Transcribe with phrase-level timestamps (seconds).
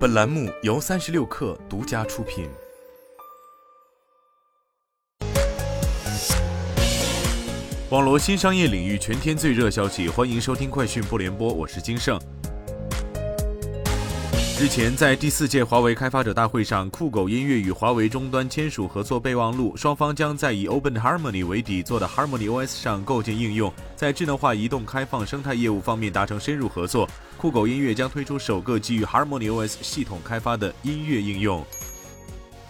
[0.00, 2.48] 本栏目由三十六氪独家出品。
[7.90, 12.18] 网络新商业领域全天最热消息，欢迎收听快讯不联播，我是金盛。
[14.60, 27.08] 日前，在第四届华为开发者大会上，酷狗音乐与华为终端签署合作备忘录，双方将在以 Open Harmony 为底座的 Harmony OS 上构建应用，在智能化移动开放生态业务方面达成深入合作。
[27.38, 31.64] 酷狗音乐将推出首个基于 Harmony OS 系统开发的音乐应用。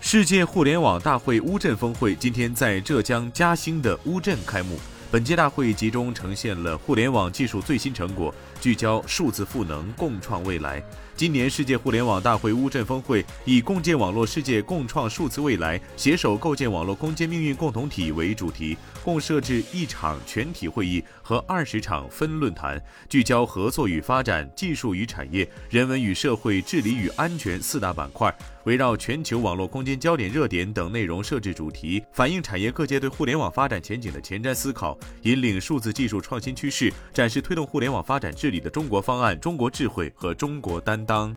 [0.00, 4.78] 世界互联网大会乌镇峰会今天在浙江嘉兴的乌镇开幕。
[5.12, 10.80] 本届大会集中呈现了互联网技术最新成果，聚焦数字赋能，共创未来。
[11.16, 28.32] 今年世界互联网大会乌镇峰会以“共建网络世界，共创数字未来，携手构建网络空间命运共同体”为主题，共设置一场全体会议和二十场分论坛，聚焦合作与发展、技术与产业、人文与社会、治理与安全四大板块。
[28.64, 41.34] 围绕全球网络空间焦点热点等内容设置主题，反映产业各界对互联网发展前景的前瞻思考，引领数字技术创新趋势，展示推动互联网发展治理的中国方案、中国智慧和中国担当。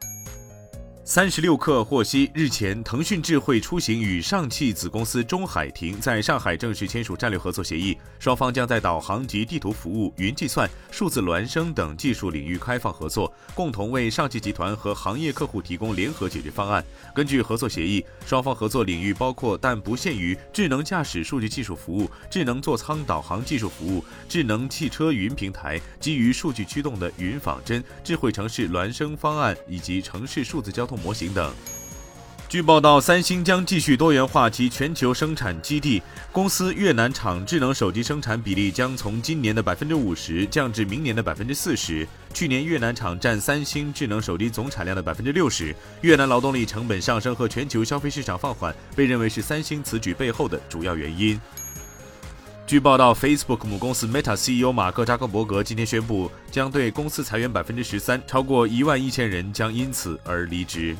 [1.05, 16.81] 三十六氪获悉，日前，腾讯智慧出行与上汽子公司中海停在上海正式签署战略合作协议，双方将在导航及地图服务、云计算、数字孪生等技术领域开放合作，共同为上汽集团和行业客户提供联合解决方案。
[17.13, 30.97] 根据合作协议，双方合作领域包括但不限于智能驾驶数据技术服务、智能座舱导航技术服务、智能汽车云平台、基于数据驱动的云仿真、智慧城市孪生方案以及城市数字交通。
[31.03, 31.51] 模型等。
[32.53, 35.99] 据报道，三星将继续多元化其全球生产基地，
[36.31, 42.07] 公司越南厂智能手机生产比例将从今年的百分之五十降至明年的百分之四十。
[42.31, 45.75] 去年越南厂占三星智能手机总产量的百分之六十。
[46.01, 51.41] 越南劳动力成本上升和全球消费市场放缓被认为是三星此举背后的主要原因。
[52.67, 60.95] 据报道，Facebook 母公司 Meta CEO 马克扎克伯格今天宣布，将对公司裁员百分之十三，超过一万一千人将因此而离职。《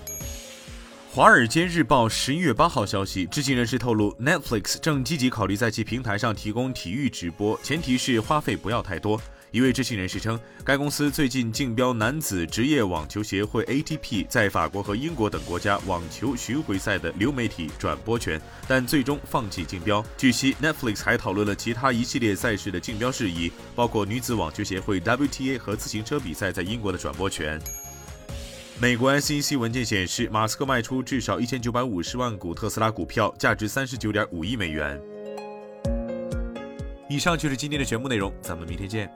[1.16, 9.22] 华尔街日报》十一月八号消息，知情人士透露，Netflix 正积极考虑在其平台上提供体育直播，前提是花费不要太多。
[9.52, 20.04] 一位知情人士称，该公司最近竞标男子职业网球协会 ATP 在法国和英国等国家网球巡回赛的流媒体转播权，但最终放弃竞标。
[20.18, 27.62] 据悉，Netflix 还讨论了其他一系列赛事的竞标事宜，包括女子网球协会 WTA 和自行车比赛在英国的转播权。
[28.82, 35.00] 美国 SEC 文件显示，马斯克卖出至少一千九百五十万股特斯拉股票，价值三十九点五亿美元。
[37.08, 39.10] 以上就是今天的全部内容，咱们明天见。